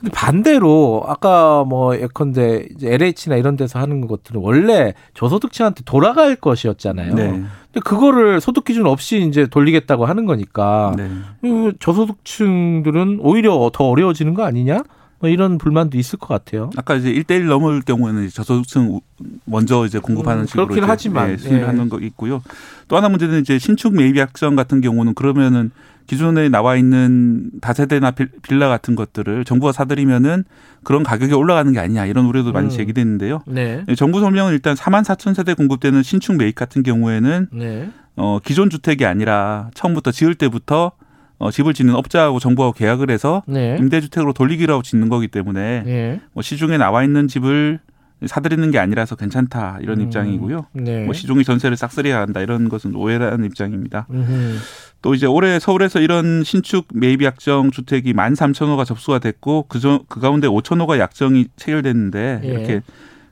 근데 0.00 0.12
반대로 0.12 1.04
아까 1.06 1.62
뭐 1.64 1.94
예컨대 1.94 2.66
이제 2.74 2.92
LH나 2.92 3.36
이런 3.36 3.56
데서 3.56 3.78
하는 3.78 4.06
것들은 4.06 4.40
원래 4.42 4.94
저소득층한테 5.14 5.82
돌아갈 5.84 6.36
것이었잖아요. 6.36 7.14
네. 7.14 7.42
근데 7.72 7.80
그거를 7.84 8.40
소득 8.40 8.64
기준 8.64 8.86
없이 8.86 9.26
이제 9.28 9.46
돌리겠다고 9.46 10.06
하는 10.06 10.26
거니까 10.26 10.94
네. 10.96 11.72
저소득층들은 11.78 13.20
오히려 13.20 13.70
더 13.72 13.84
어려워지는 13.84 14.34
거 14.34 14.44
아니냐? 14.44 14.82
뭐 15.20 15.28
이런 15.28 15.58
불만도 15.58 15.98
있을 15.98 16.18
것 16.18 16.28
같아요. 16.28 16.70
아까 16.76 16.94
이제 16.94 17.12
1대1 17.12 17.44
넘을 17.44 17.82
경우에는 17.82 18.28
저소득층 18.30 19.00
먼저 19.44 19.84
이제 19.84 19.98
공급하는 19.98 20.42
음, 20.42 20.46
식으로 20.46 20.66
그렇긴 20.66 20.84
하지만 20.88 21.32
예, 21.32 21.36
수행하는 21.36 21.84
예. 21.84 21.88
거 21.90 22.00
있고요. 22.00 22.42
또 22.88 22.96
하나 22.96 23.10
문제는 23.10 23.40
이제 23.40 23.58
신축 23.58 23.94
매입 23.94 24.16
약정 24.16 24.56
같은 24.56 24.80
경우는 24.80 25.14
그러면은 25.14 25.72
기존에 26.10 26.48
나와 26.48 26.74
있는 26.74 27.52
다세대나 27.60 28.10
빌라 28.42 28.68
같은 28.68 28.96
것들을 28.96 29.44
정부가 29.44 29.70
사들이면은 29.70 30.42
그런 30.82 31.04
가격이 31.04 31.32
올라가는 31.34 31.72
게 31.72 31.78
아니냐 31.78 32.04
이런 32.06 32.26
우려도 32.26 32.50
많이 32.50 32.66
음. 32.66 32.68
제기됐는데요. 32.68 33.42
네. 33.46 33.84
네. 33.86 33.94
정부 33.94 34.18
설명은 34.18 34.52
일단 34.52 34.74
4만 34.74 35.04
4천 35.04 35.34
세대 35.34 35.54
공급되는 35.54 36.02
신축 36.02 36.36
매입 36.36 36.56
같은 36.56 36.82
경우에는 36.82 37.46
네. 37.52 37.90
어, 38.16 38.40
기존 38.44 38.70
주택이 38.70 39.06
아니라 39.06 39.70
처음부터 39.74 40.10
지을 40.10 40.34
때부터 40.34 40.90
어, 41.38 41.52
집을 41.52 41.74
짓는 41.74 41.94
업자하고 41.94 42.40
정부하고 42.40 42.72
계약을 42.72 43.08
해서 43.08 43.44
네. 43.46 43.76
임대주택으로 43.78 44.32
돌리기라고 44.32 44.82
짓는 44.82 45.10
거기 45.10 45.28
때문에 45.28 45.84
네. 45.84 46.20
뭐 46.32 46.42
시중에 46.42 46.76
나와 46.76 47.04
있는 47.04 47.28
집을 47.28 47.78
사들이는 48.26 48.72
게 48.72 48.80
아니라서 48.80 49.14
괜찮다 49.14 49.78
이런 49.80 50.00
음. 50.00 50.06
입장이고요. 50.06 50.66
네. 50.72 51.04
뭐 51.04 51.14
시중에 51.14 51.44
전세를 51.44 51.76
싹쓸이해야 51.76 52.20
한다 52.20 52.40
이런 52.40 52.68
것은 52.68 52.96
오해라는 52.96 53.44
입장입니다. 53.44 54.08
음흠. 54.10 54.58
또 55.02 55.14
이제 55.14 55.26
올해 55.26 55.58
서울에서 55.58 56.00
이런 56.00 56.44
신축 56.44 56.86
매입 56.92 57.22
약정 57.22 57.70
주택이 57.70 58.12
만 58.12 58.34
삼천 58.34 58.68
호가 58.68 58.84
접수가 58.84 59.18
됐고 59.18 59.66
그저 59.68 60.00
그 60.08 60.20
가운데 60.20 60.46
오천 60.46 60.80
호가 60.80 60.98
약정이 60.98 61.46
체결됐는데 61.56 62.40
예. 62.44 62.48
이렇게 62.48 62.82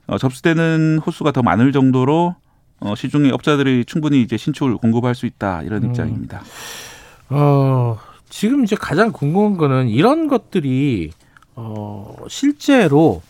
어, 0.07 0.17
접수되는 0.17 0.99
호수가 1.05 1.31
더 1.31 1.43
많을 1.43 1.71
정도로 1.71 2.35
어, 2.79 2.95
시중에 2.95 3.29
업자들이 3.29 3.85
충분히 3.85 4.21
이제 4.21 4.37
신축을 4.37 4.77
공급할 4.77 5.13
수 5.13 5.25
있다 5.25 5.61
이런 5.63 5.83
음. 5.83 5.89
입장입니다. 5.89 6.41
어, 7.29 7.99
지금 8.29 8.63
이제 8.63 8.75
가장 8.75 9.11
궁금한 9.11 9.57
거는 9.57 9.89
이런 9.89 10.27
것들이 10.27 11.11
어, 11.55 12.15
실제로 12.27 13.21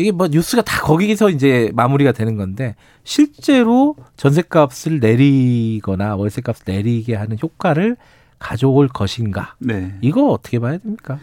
이게 0.00 0.10
뭐 0.12 0.28
뉴스가 0.28 0.62
다 0.62 0.80
거기서 0.80 1.30
이제 1.30 1.70
마무리가 1.74 2.12
되는 2.12 2.36
건데 2.36 2.74
실제로 3.04 3.96
전세값을 4.16 5.00
내리거나 5.00 6.16
월세값을 6.16 6.64
내리게 6.66 7.14
하는 7.14 7.36
효과를 7.40 7.96
가져올 8.38 8.88
것인가? 8.88 9.54
네. 9.58 9.94
이거 10.00 10.28
어떻게 10.28 10.58
봐야 10.58 10.78
됩니까? 10.78 11.18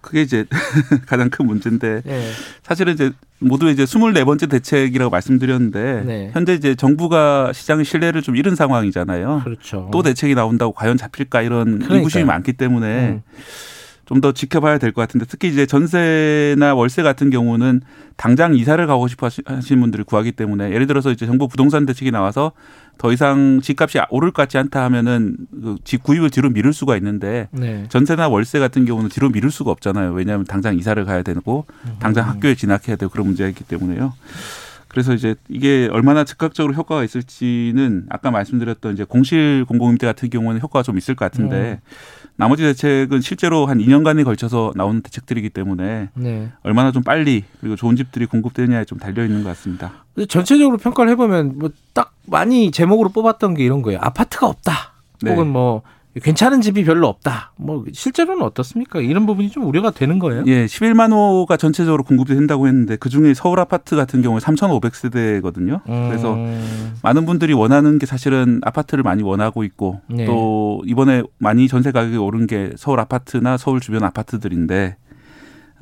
그게 0.00 0.22
이제 0.22 0.44
가장 1.06 1.30
큰 1.30 1.46
문제인데 1.46 2.02
네. 2.04 2.30
사실은 2.64 2.92
이제 2.92 3.12
모두 3.38 3.70
이제 3.70 3.84
24번째 3.84 4.50
대책이라고 4.50 5.10
말씀드렸는데 5.10 6.02
네. 6.04 6.30
현재 6.32 6.54
이제 6.54 6.74
정부가 6.74 7.52
시장의 7.52 7.84
신뢰를 7.84 8.20
좀 8.22 8.36
잃은 8.36 8.56
상황이잖아요. 8.56 9.42
그렇죠. 9.44 9.88
또 9.92 10.02
대책이 10.02 10.34
나온다고 10.34 10.72
과연 10.72 10.96
잡힐까 10.96 11.42
이런 11.42 11.80
의구심이 11.88 12.24
많기 12.24 12.52
때문에 12.52 13.08
음. 13.10 13.22
좀 14.06 14.20
더 14.20 14.32
지켜봐야 14.32 14.78
될 14.78 14.92
것 14.92 15.00
같은데 15.00 15.26
특히 15.28 15.48
이제 15.48 15.64
전세나 15.66 16.74
월세 16.74 17.02
같은 17.02 17.30
경우는 17.30 17.80
당장 18.16 18.54
이사를 18.54 18.84
가고 18.86 19.08
싶어 19.08 19.28
하시는 19.46 19.80
분들이 19.80 20.02
구하기 20.04 20.32
때문에 20.32 20.70
예를 20.72 20.86
들어서 20.86 21.10
이제 21.10 21.26
정부 21.26 21.48
부동산 21.48 21.86
대책이 21.86 22.10
나와서 22.10 22.52
더 22.98 23.10
이상 23.12 23.60
집값이 23.62 23.98
오를 24.10 24.30
것 24.30 24.42
같지 24.42 24.58
않다 24.58 24.84
하면은 24.84 25.36
그집 25.62 26.02
구입을 26.02 26.30
뒤로 26.30 26.50
미룰 26.50 26.72
수가 26.72 26.96
있는데 26.98 27.48
네. 27.52 27.84
전세나 27.88 28.28
월세 28.28 28.58
같은 28.58 28.84
경우는 28.84 29.08
뒤로 29.08 29.30
미룰 29.30 29.50
수가 29.50 29.70
없잖아요. 29.70 30.12
왜냐하면 30.12 30.44
당장 30.46 30.76
이사를 30.78 31.02
가야 31.04 31.22
되고 31.22 31.64
당장 31.98 32.28
학교에 32.28 32.54
진학해야 32.54 32.96
되고 32.96 33.10
그런 33.10 33.26
문제가 33.26 33.48
있기 33.48 33.64
때문에요. 33.64 34.12
그래서 34.92 35.12
이제 35.14 35.34
이게 35.48 35.88
얼마나 35.90 36.22
즉각적으로 36.22 36.74
효과가 36.74 37.02
있을지는 37.02 38.06
아까 38.10 38.30
말씀드렸던 38.30 38.92
이제 38.92 39.04
공실 39.04 39.64
공공임대 39.66 40.06
같은 40.06 40.30
경우는 40.30 40.60
효과가 40.60 40.82
좀 40.82 40.96
있을 40.98 41.14
것 41.16 41.24
같은데 41.24 41.80
음. 41.82 42.32
나머지 42.36 42.62
대책은 42.62 43.20
실제로 43.20 43.66
한 43.66 43.78
2년간에 43.78 44.24
걸쳐서 44.24 44.72
나오는 44.76 45.00
대책들이기 45.02 45.50
때문에 45.50 46.10
네. 46.14 46.52
얼마나 46.62 46.92
좀 46.92 47.02
빨리 47.02 47.44
그리고 47.60 47.76
좋은 47.76 47.96
집들이 47.96 48.26
공급되느냐에 48.26 48.84
좀 48.84 48.98
달려 48.98 49.24
있는 49.24 49.42
것 49.42 49.48
같습니다. 49.50 50.04
전체적으로 50.28 50.76
평가를 50.76 51.10
해보면 51.12 51.58
뭐 51.58 51.70
딱 51.94 52.14
많이 52.26 52.70
제목으로 52.70 53.10
뽑았던 53.10 53.54
게 53.54 53.64
이런 53.64 53.82
거예요. 53.82 53.98
아파트가 54.02 54.46
없다. 54.46 54.92
네. 55.22 55.30
혹은 55.30 55.48
뭐 55.48 55.82
괜찮은 56.20 56.60
집이 56.60 56.84
별로 56.84 57.08
없다. 57.08 57.52
뭐 57.56 57.84
실제로는 57.92 58.42
어떻습니까? 58.42 59.00
이런 59.00 59.24
부분이 59.24 59.50
좀 59.50 59.66
우려가 59.66 59.90
되는 59.90 60.18
거예요. 60.18 60.44
예, 60.46 60.66
11만 60.66 61.12
호가 61.12 61.56
전체적으로 61.56 62.02
공급이 62.04 62.34
된다고 62.34 62.66
했는데 62.66 62.96
그 62.96 63.08
중에 63.08 63.32
서울 63.34 63.60
아파트 63.60 63.96
같은 63.96 64.20
경우에 64.20 64.40
3,500세대거든요. 64.40 65.80
음. 65.88 66.08
그래서 66.08 66.36
많은 67.02 67.24
분들이 67.24 67.54
원하는 67.54 67.98
게 67.98 68.06
사실은 68.06 68.60
아파트를 68.62 69.02
많이 69.02 69.22
원하고 69.22 69.64
있고 69.64 70.00
네. 70.08 70.26
또 70.26 70.82
이번에 70.86 71.22
많이 71.38 71.66
전세 71.66 71.92
가격이 71.92 72.18
오른 72.18 72.46
게 72.46 72.72
서울 72.76 73.00
아파트나 73.00 73.56
서울 73.56 73.80
주변 73.80 74.04
아파트들인데 74.04 74.96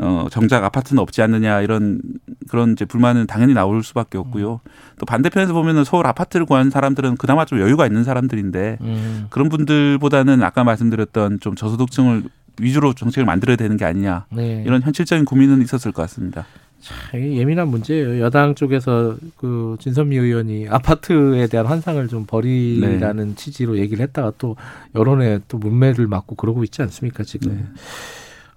어, 0.03 0.27
정작 0.31 0.65
아파트는 0.65 1.01
없지 1.03 1.21
않느냐 1.23 1.61
이런 1.61 2.01
그런 2.49 2.73
이제 2.73 2.85
불만은 2.85 3.27
당연히 3.27 3.55
나올 3.55 3.83
수밖에 3.83 4.19
없고요. 4.19 4.61
음. 4.65 4.71
또 4.99 5.07
반대편에서 5.07 5.53
보면은 5.53 5.85
서울 5.85 6.07
아파트를 6.07 6.47
구하는 6.47 6.71
사람들은 6.71 7.17
그나마 7.17 7.45
좀 7.45 7.61
여유가 7.61 7.87
있는 7.87 8.05
사람들인데 8.05 8.79
음. 8.81 9.27
그런 9.31 9.49
분들보다는 9.49 10.43
아까 10.43 10.65
말씀드렸던 10.65 11.41
좀 11.41 11.55
저소득층을 11.55 12.25
위주로 12.61 12.93
정책을 12.93 13.25
만들어야 13.27 13.57
되는 13.57 13.77
게 13.77 13.85
아니냐 13.85 14.27
네. 14.31 14.63
이런 14.67 14.83
현실적인 14.83 15.25
고민은 15.25 15.63
있었을 15.63 15.93
것 15.93 16.03
같습니다. 16.03 16.47
자, 16.81 16.95
이게 17.17 17.37
예민한 17.37 17.69
문제예요. 17.69 18.21
여당 18.21 18.55
쪽에서 18.55 19.17
그 19.37 19.77
진선미 19.81 20.17
의원이 20.17 20.69
아파트에 20.69 21.47
대한 21.47 21.67
환상을 21.67 22.09
좀 22.09 22.25
버리라는 22.27 23.29
네. 23.29 23.35
취지로 23.35 23.79
얘기를 23.79 24.03
했다가 24.03 24.33
또 24.39 24.57
여론에 24.95 25.41
또 25.47 25.59
문매를 25.59 26.07
맞고 26.07 26.37
그러고 26.37 26.65
있지 26.65 26.81
않습니까 26.81 27.23
지금. 27.23 27.53
네. 27.53 27.65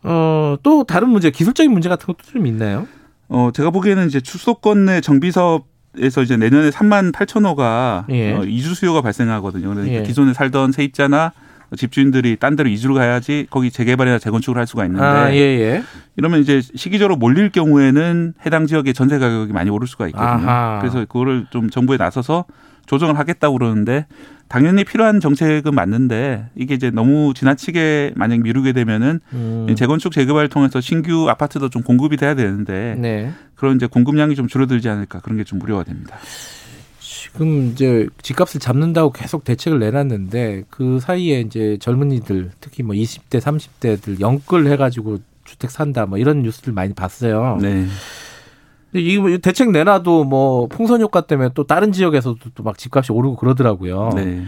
어, 0.03 0.55
또 0.63 0.83
다른 0.83 1.09
문제, 1.09 1.31
기술적인 1.31 1.71
문제 1.71 1.89
같은 1.89 2.07
것도 2.07 2.19
좀 2.31 2.45
있나요? 2.45 2.87
어, 3.29 3.49
제가 3.53 3.71
보기에는 3.71 4.07
이제 4.07 4.21
수도권 4.23 4.85
내 4.85 5.01
정비 5.01 5.31
사업 5.31 5.73
에서 5.99 6.23
이제 6.23 6.37
내년에 6.37 6.71
3만 6.71 7.11
8천 7.11 7.45
호가 7.45 8.07
예. 8.09 8.33
어, 8.33 8.43
이주 8.43 8.73
수요가 8.73 9.01
발생하거든요. 9.01 9.69
그러니까 9.69 9.97
예. 9.97 10.01
기존에 10.01 10.33
살던 10.33 10.71
세입자나 10.71 11.33
집주인들이 11.77 12.37
딴 12.37 12.55
데로 12.55 12.69
이주를 12.69 12.95
가야지 12.95 13.45
거기 13.51 13.69
재개발이나 13.69 14.17
재건축을 14.17 14.57
할 14.57 14.65
수가 14.65 14.85
있는데 14.85 15.05
아, 15.05 15.31
예, 15.31 15.37
예. 15.37 15.83
이러면 16.17 16.41
이제 16.41 16.61
시기적으로 16.61 17.15
몰릴 17.15 17.51
경우에는 17.51 18.33
해당 18.43 18.65
지역의 18.65 18.95
전세 18.95 19.19
가격이 19.19 19.53
많이 19.53 19.69
오를 19.69 19.87
수가 19.87 20.07
있거든요. 20.07 20.49
아하. 20.49 20.79
그래서 20.81 20.99
그거를 21.05 21.45
좀 21.51 21.69
정부에 21.69 21.97
나서서 21.97 22.45
조정을 22.85 23.17
하겠다고 23.17 23.57
그러는데 23.57 24.05
당연히 24.49 24.83
필요한 24.83 25.19
정책은 25.19 25.73
맞는데 25.73 26.47
이게 26.55 26.75
이제 26.75 26.91
너무 26.91 27.33
지나치게 27.33 28.13
만약 28.15 28.41
미루게 28.41 28.73
되면은 28.73 29.19
음. 29.33 29.75
재건축 29.75 30.11
재개발을 30.11 30.49
통해서 30.49 30.81
신규 30.81 31.29
아파트도 31.29 31.69
좀 31.69 31.81
공급이 31.81 32.17
돼야 32.17 32.35
되는데 32.35 32.95
네. 32.99 33.31
그런 33.55 33.77
이제 33.77 33.87
공급량이 33.87 34.35
좀 34.35 34.47
줄어들지 34.47 34.89
않을까 34.89 35.19
그런 35.21 35.37
게 35.37 35.43
좀 35.43 35.61
우려가 35.61 35.83
됩니다. 35.83 36.17
지금 36.99 37.71
이제 37.71 38.07
집값을 38.21 38.59
잡는다고 38.59 39.11
계속 39.11 39.43
대책을 39.43 39.79
내놨는데 39.79 40.63
그 40.69 40.99
사이에 40.99 41.41
이제 41.41 41.77
젊은이들 41.79 42.51
특히 42.59 42.83
뭐 42.83 42.95
20대 42.95 43.39
30대들 43.39 44.19
연끌 44.19 44.67
해가지고 44.67 45.19
주택 45.43 45.71
산다 45.71 46.05
뭐 46.05 46.17
이런 46.17 46.41
뉴스를 46.43 46.73
많이 46.73 46.93
봤어요. 46.93 47.57
네. 47.61 47.85
이뭐 48.93 49.37
대책 49.39 49.71
내놔도 49.71 50.23
뭐 50.25 50.67
풍선 50.67 51.01
효과 51.01 51.21
때문에 51.21 51.49
또 51.53 51.65
다른 51.65 51.91
지역에서도 51.91 52.37
또 52.55 52.63
막 52.63 52.77
집값이 52.77 53.11
오르고 53.11 53.35
그러더라고요. 53.37 54.11
네. 54.15 54.43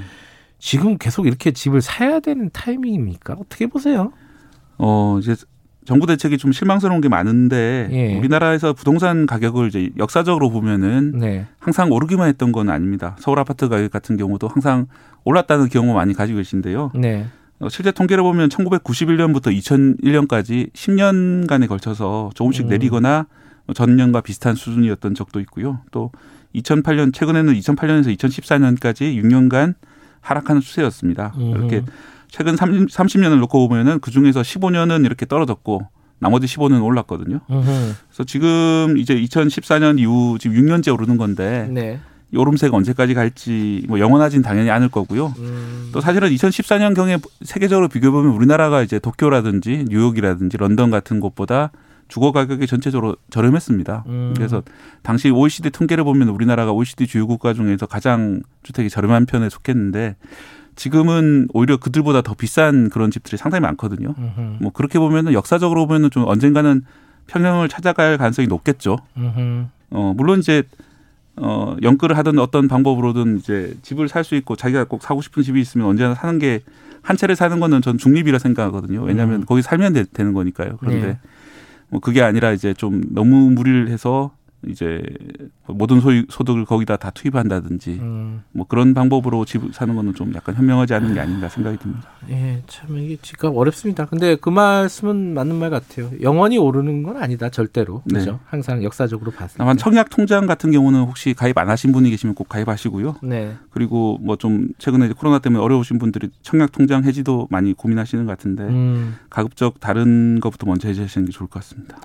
지금 0.59 0.97
계속 0.97 1.27
이렇게 1.27 1.51
집을 1.51 1.81
사야 1.81 2.19
되는 2.19 2.49
타이밍입니까? 2.53 3.33
어떻게 3.39 3.67
보세요? 3.67 4.11
어 4.77 5.17
이제 5.21 5.35
정부 5.85 6.07
대책이 6.07 6.37
좀 6.37 6.51
실망스러운 6.51 6.99
게 7.01 7.09
많은데 7.09 7.89
예. 7.91 8.17
우리나라에서 8.17 8.73
부동산 8.73 9.25
가격을 9.27 9.67
이제 9.67 9.89
역사적으로 9.97 10.49
보면은 10.49 11.19
네. 11.19 11.45
항상 11.59 11.91
오르기만 11.91 12.27
했던 12.27 12.51
건 12.51 12.69
아닙니다. 12.69 13.15
서울 13.19 13.37
아파트 13.39 13.69
가격 13.69 13.91
같은 13.91 14.17
경우도 14.17 14.47
항상 14.47 14.87
올랐다는 15.25 15.69
경우 15.69 15.93
많이 15.93 16.13
가지고 16.13 16.37
계신데요. 16.37 16.91
네. 16.95 17.25
어, 17.59 17.69
실제 17.69 17.91
통계를 17.91 18.23
보면 18.23 18.49
1991년부터 18.49 19.55
2001년까지 19.55 20.71
10년간에 20.73 21.67
걸쳐서 21.67 22.31
조금씩 22.33 22.65
음. 22.65 22.69
내리거나 22.69 23.27
전년과 23.73 24.21
비슷한 24.21 24.55
수준이었던 24.55 25.15
적도 25.15 25.39
있고요. 25.41 25.79
또 25.91 26.11
2008년 26.55 27.13
최근에는 27.13 27.53
2008년에서 27.53 28.15
2014년까지 28.17 29.21
6년간 29.21 29.75
하락하는 30.21 30.61
추세였습니다. 30.61 31.33
음. 31.37 31.51
이렇게 31.51 31.83
최근 32.29 32.55
30, 32.55 32.89
30년을 32.89 33.39
놓고 33.39 33.67
보면은 33.67 33.99
그 33.99 34.11
중에서 34.11 34.41
15년은 34.41 35.05
이렇게 35.05 35.25
떨어졌고 35.25 35.87
나머지 36.19 36.47
15는 36.47 36.83
올랐거든요. 36.83 37.41
그래서 38.07 38.23
지금 38.25 38.97
이제 38.97 39.15
2014년 39.15 39.99
이후 39.99 40.37
지금 40.39 40.57
6년째 40.57 40.93
오르는 40.93 41.17
건데 41.17 41.67
네. 41.71 41.99
이 42.33 42.37
오름세가 42.37 42.75
언제까지 42.75 43.13
갈지 43.13 43.85
뭐 43.87 43.99
영원하진 43.99 44.41
당연히 44.41 44.69
않을 44.69 44.89
거고요. 44.89 45.33
음. 45.37 45.89
또 45.91 46.01
사실은 46.01 46.29
2014년 46.29 46.95
경에 46.95 47.17
세계적으로 47.43 47.87
비교해 47.87 48.11
보면 48.11 48.31
우리나라가 48.31 48.81
이제 48.81 48.99
도쿄라든지 48.99 49.85
뉴욕이라든지 49.89 50.57
런던 50.57 50.89
같은 50.89 51.19
곳보다 51.19 51.71
주거 52.07 52.31
가격이 52.31 52.67
전체적으로 52.67 53.15
저렴했습니다. 53.29 54.03
음. 54.07 54.33
그래서 54.35 54.61
당시 55.01 55.29
OECD 55.29 55.69
통계를 55.71 56.03
보면 56.03 56.29
우리나라가 56.29 56.71
OECD 56.71 57.07
주요 57.07 57.27
국가 57.27 57.53
중에서 57.53 57.85
가장 57.85 58.41
주택이 58.63 58.89
저렴한 58.89 59.25
편에 59.25 59.49
속했는데 59.49 60.15
지금은 60.75 61.47
오히려 61.53 61.77
그들보다 61.77 62.21
더 62.21 62.33
비싼 62.33 62.89
그런 62.89 63.09
집들이 63.09 63.37
상당히 63.37 63.61
많거든요. 63.61 64.13
음흠. 64.17 64.57
뭐 64.61 64.71
그렇게 64.71 64.99
보면은 64.99 65.33
역사적으로 65.33 65.87
보면은 65.87 66.09
좀 66.11 66.27
언젠가는 66.27 66.83
평형을 67.27 67.69
찾아갈 67.69 68.17
가능성이 68.17 68.47
높겠죠. 68.47 68.97
음흠. 69.17 69.65
어 69.91 70.13
물론 70.15 70.39
이제 70.39 70.63
어 71.37 71.75
연끌을 71.81 72.17
하든 72.17 72.39
어떤 72.39 72.67
방법으로든 72.67 73.39
이제 73.39 73.75
집을 73.81 74.07
살 74.09 74.23
수 74.23 74.35
있고 74.35 74.55
자기가 74.55 74.85
꼭 74.85 75.01
사고 75.01 75.21
싶은 75.21 75.43
집이 75.43 75.59
있으면 75.59 75.87
언제나 75.87 76.13
사는 76.13 76.39
게 76.39 76.61
한 77.05 77.15
채를 77.17 77.35
사는 77.35 77.59
거는 77.59 77.83
전 77.83 77.99
중립이라 77.99 78.39
생각하거든요. 78.39 79.03
왜냐하면 79.03 79.41
음. 79.41 79.45
거기 79.45 79.61
살면 79.61 79.93
되, 79.93 80.23
는 80.23 80.33
거니까요. 80.33 80.77
그런데 80.79 81.07
네. 81.07 81.19
뭐 81.89 81.99
그게 81.99 82.21
아니라 82.21 82.51
이제 82.51 82.73
좀 82.73 83.01
너무 83.11 83.49
무리를 83.51 83.89
해서 83.89 84.31
이제 84.69 85.01
모든 85.67 85.99
소유, 85.99 86.23
소득을 86.29 86.65
거기다 86.65 86.95
다 86.97 87.09
투입한다든지 87.09 87.97
음. 88.01 88.43
뭐 88.51 88.65
그런 88.67 88.93
방법으로 88.93 89.43
집 89.45 89.61
사는 89.73 89.93
거는 89.95 90.13
좀 90.13 90.33
약간 90.35 90.55
현명하지 90.55 90.93
않은 90.93 91.13
게 91.13 91.19
아닌가 91.19 91.49
생각이 91.49 91.77
듭니다. 91.79 92.07
예, 92.29 92.63
참 92.67 92.97
이게 92.97 93.17
집값 93.21 93.55
어렵습니다. 93.55 94.05
근데 94.05 94.35
그 94.35 94.49
말씀은 94.49 95.33
맞는 95.33 95.55
말 95.55 95.69
같아요. 95.69 96.11
영원히 96.21 96.57
오르는 96.57 97.03
건 97.03 97.17
아니다, 97.17 97.49
절대로. 97.49 98.03
네. 98.05 98.19
그죠? 98.19 98.39
항상 98.45 98.83
역사적으로 98.83 99.31
봤을 99.31 99.55
때. 99.55 99.57
다만 99.57 99.75
청약 99.77 100.09
통장 100.09 100.45
같은 100.45 100.71
경우는 100.71 101.01
혹시 101.01 101.33
가입 101.33 101.57
안 101.57 101.69
하신 101.69 101.91
분이 101.91 102.09
계시면 102.09 102.35
꼭 102.35 102.47
가입하시고요. 102.47 103.17
네. 103.23 103.55
그리고 103.71 104.17
뭐 104.21 104.35
좀 104.45 104.67
최근에 104.77 105.09
코로나 105.13 105.39
때문에 105.39 105.63
어려우신 105.63 105.97
분들이 105.97 106.29
청약 106.41 106.71
통장 106.71 107.03
해지도 107.03 107.47
많이 107.49 107.73
고민하시는 107.73 108.25
것 108.25 108.31
같은데 108.31 108.63
음, 108.63 109.15
가급적 109.29 109.79
다른 109.79 110.39
것부터 110.39 110.67
먼저 110.67 110.87
해제하시는 110.87 111.25
게 111.25 111.31
좋을 111.31 111.49
것 111.49 111.59
같습니다. 111.61 111.97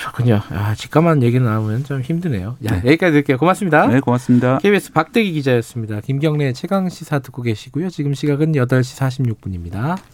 그렇군요. 0.00 0.40
아, 0.50 0.74
집값만 0.74 1.22
얘기 1.22 1.38
나오면 1.38 1.84
좀 1.84 2.00
힘드네요. 2.00 2.56
야, 2.64 2.80
네. 2.80 2.88
여기까지 2.88 3.12
드릴게요. 3.12 3.36
고맙습니다. 3.38 3.86
네, 3.86 4.00
고맙습니다. 4.00 4.58
KBS 4.58 4.92
박대기 4.92 5.32
기자였습니다. 5.32 6.00
김경래 6.00 6.52
최강 6.52 6.88
시사 6.88 7.18
듣고 7.20 7.42
계시고요. 7.42 7.90
지금 7.90 8.14
시각은 8.14 8.52
8시 8.52 8.98
46분입니다. 8.98 10.00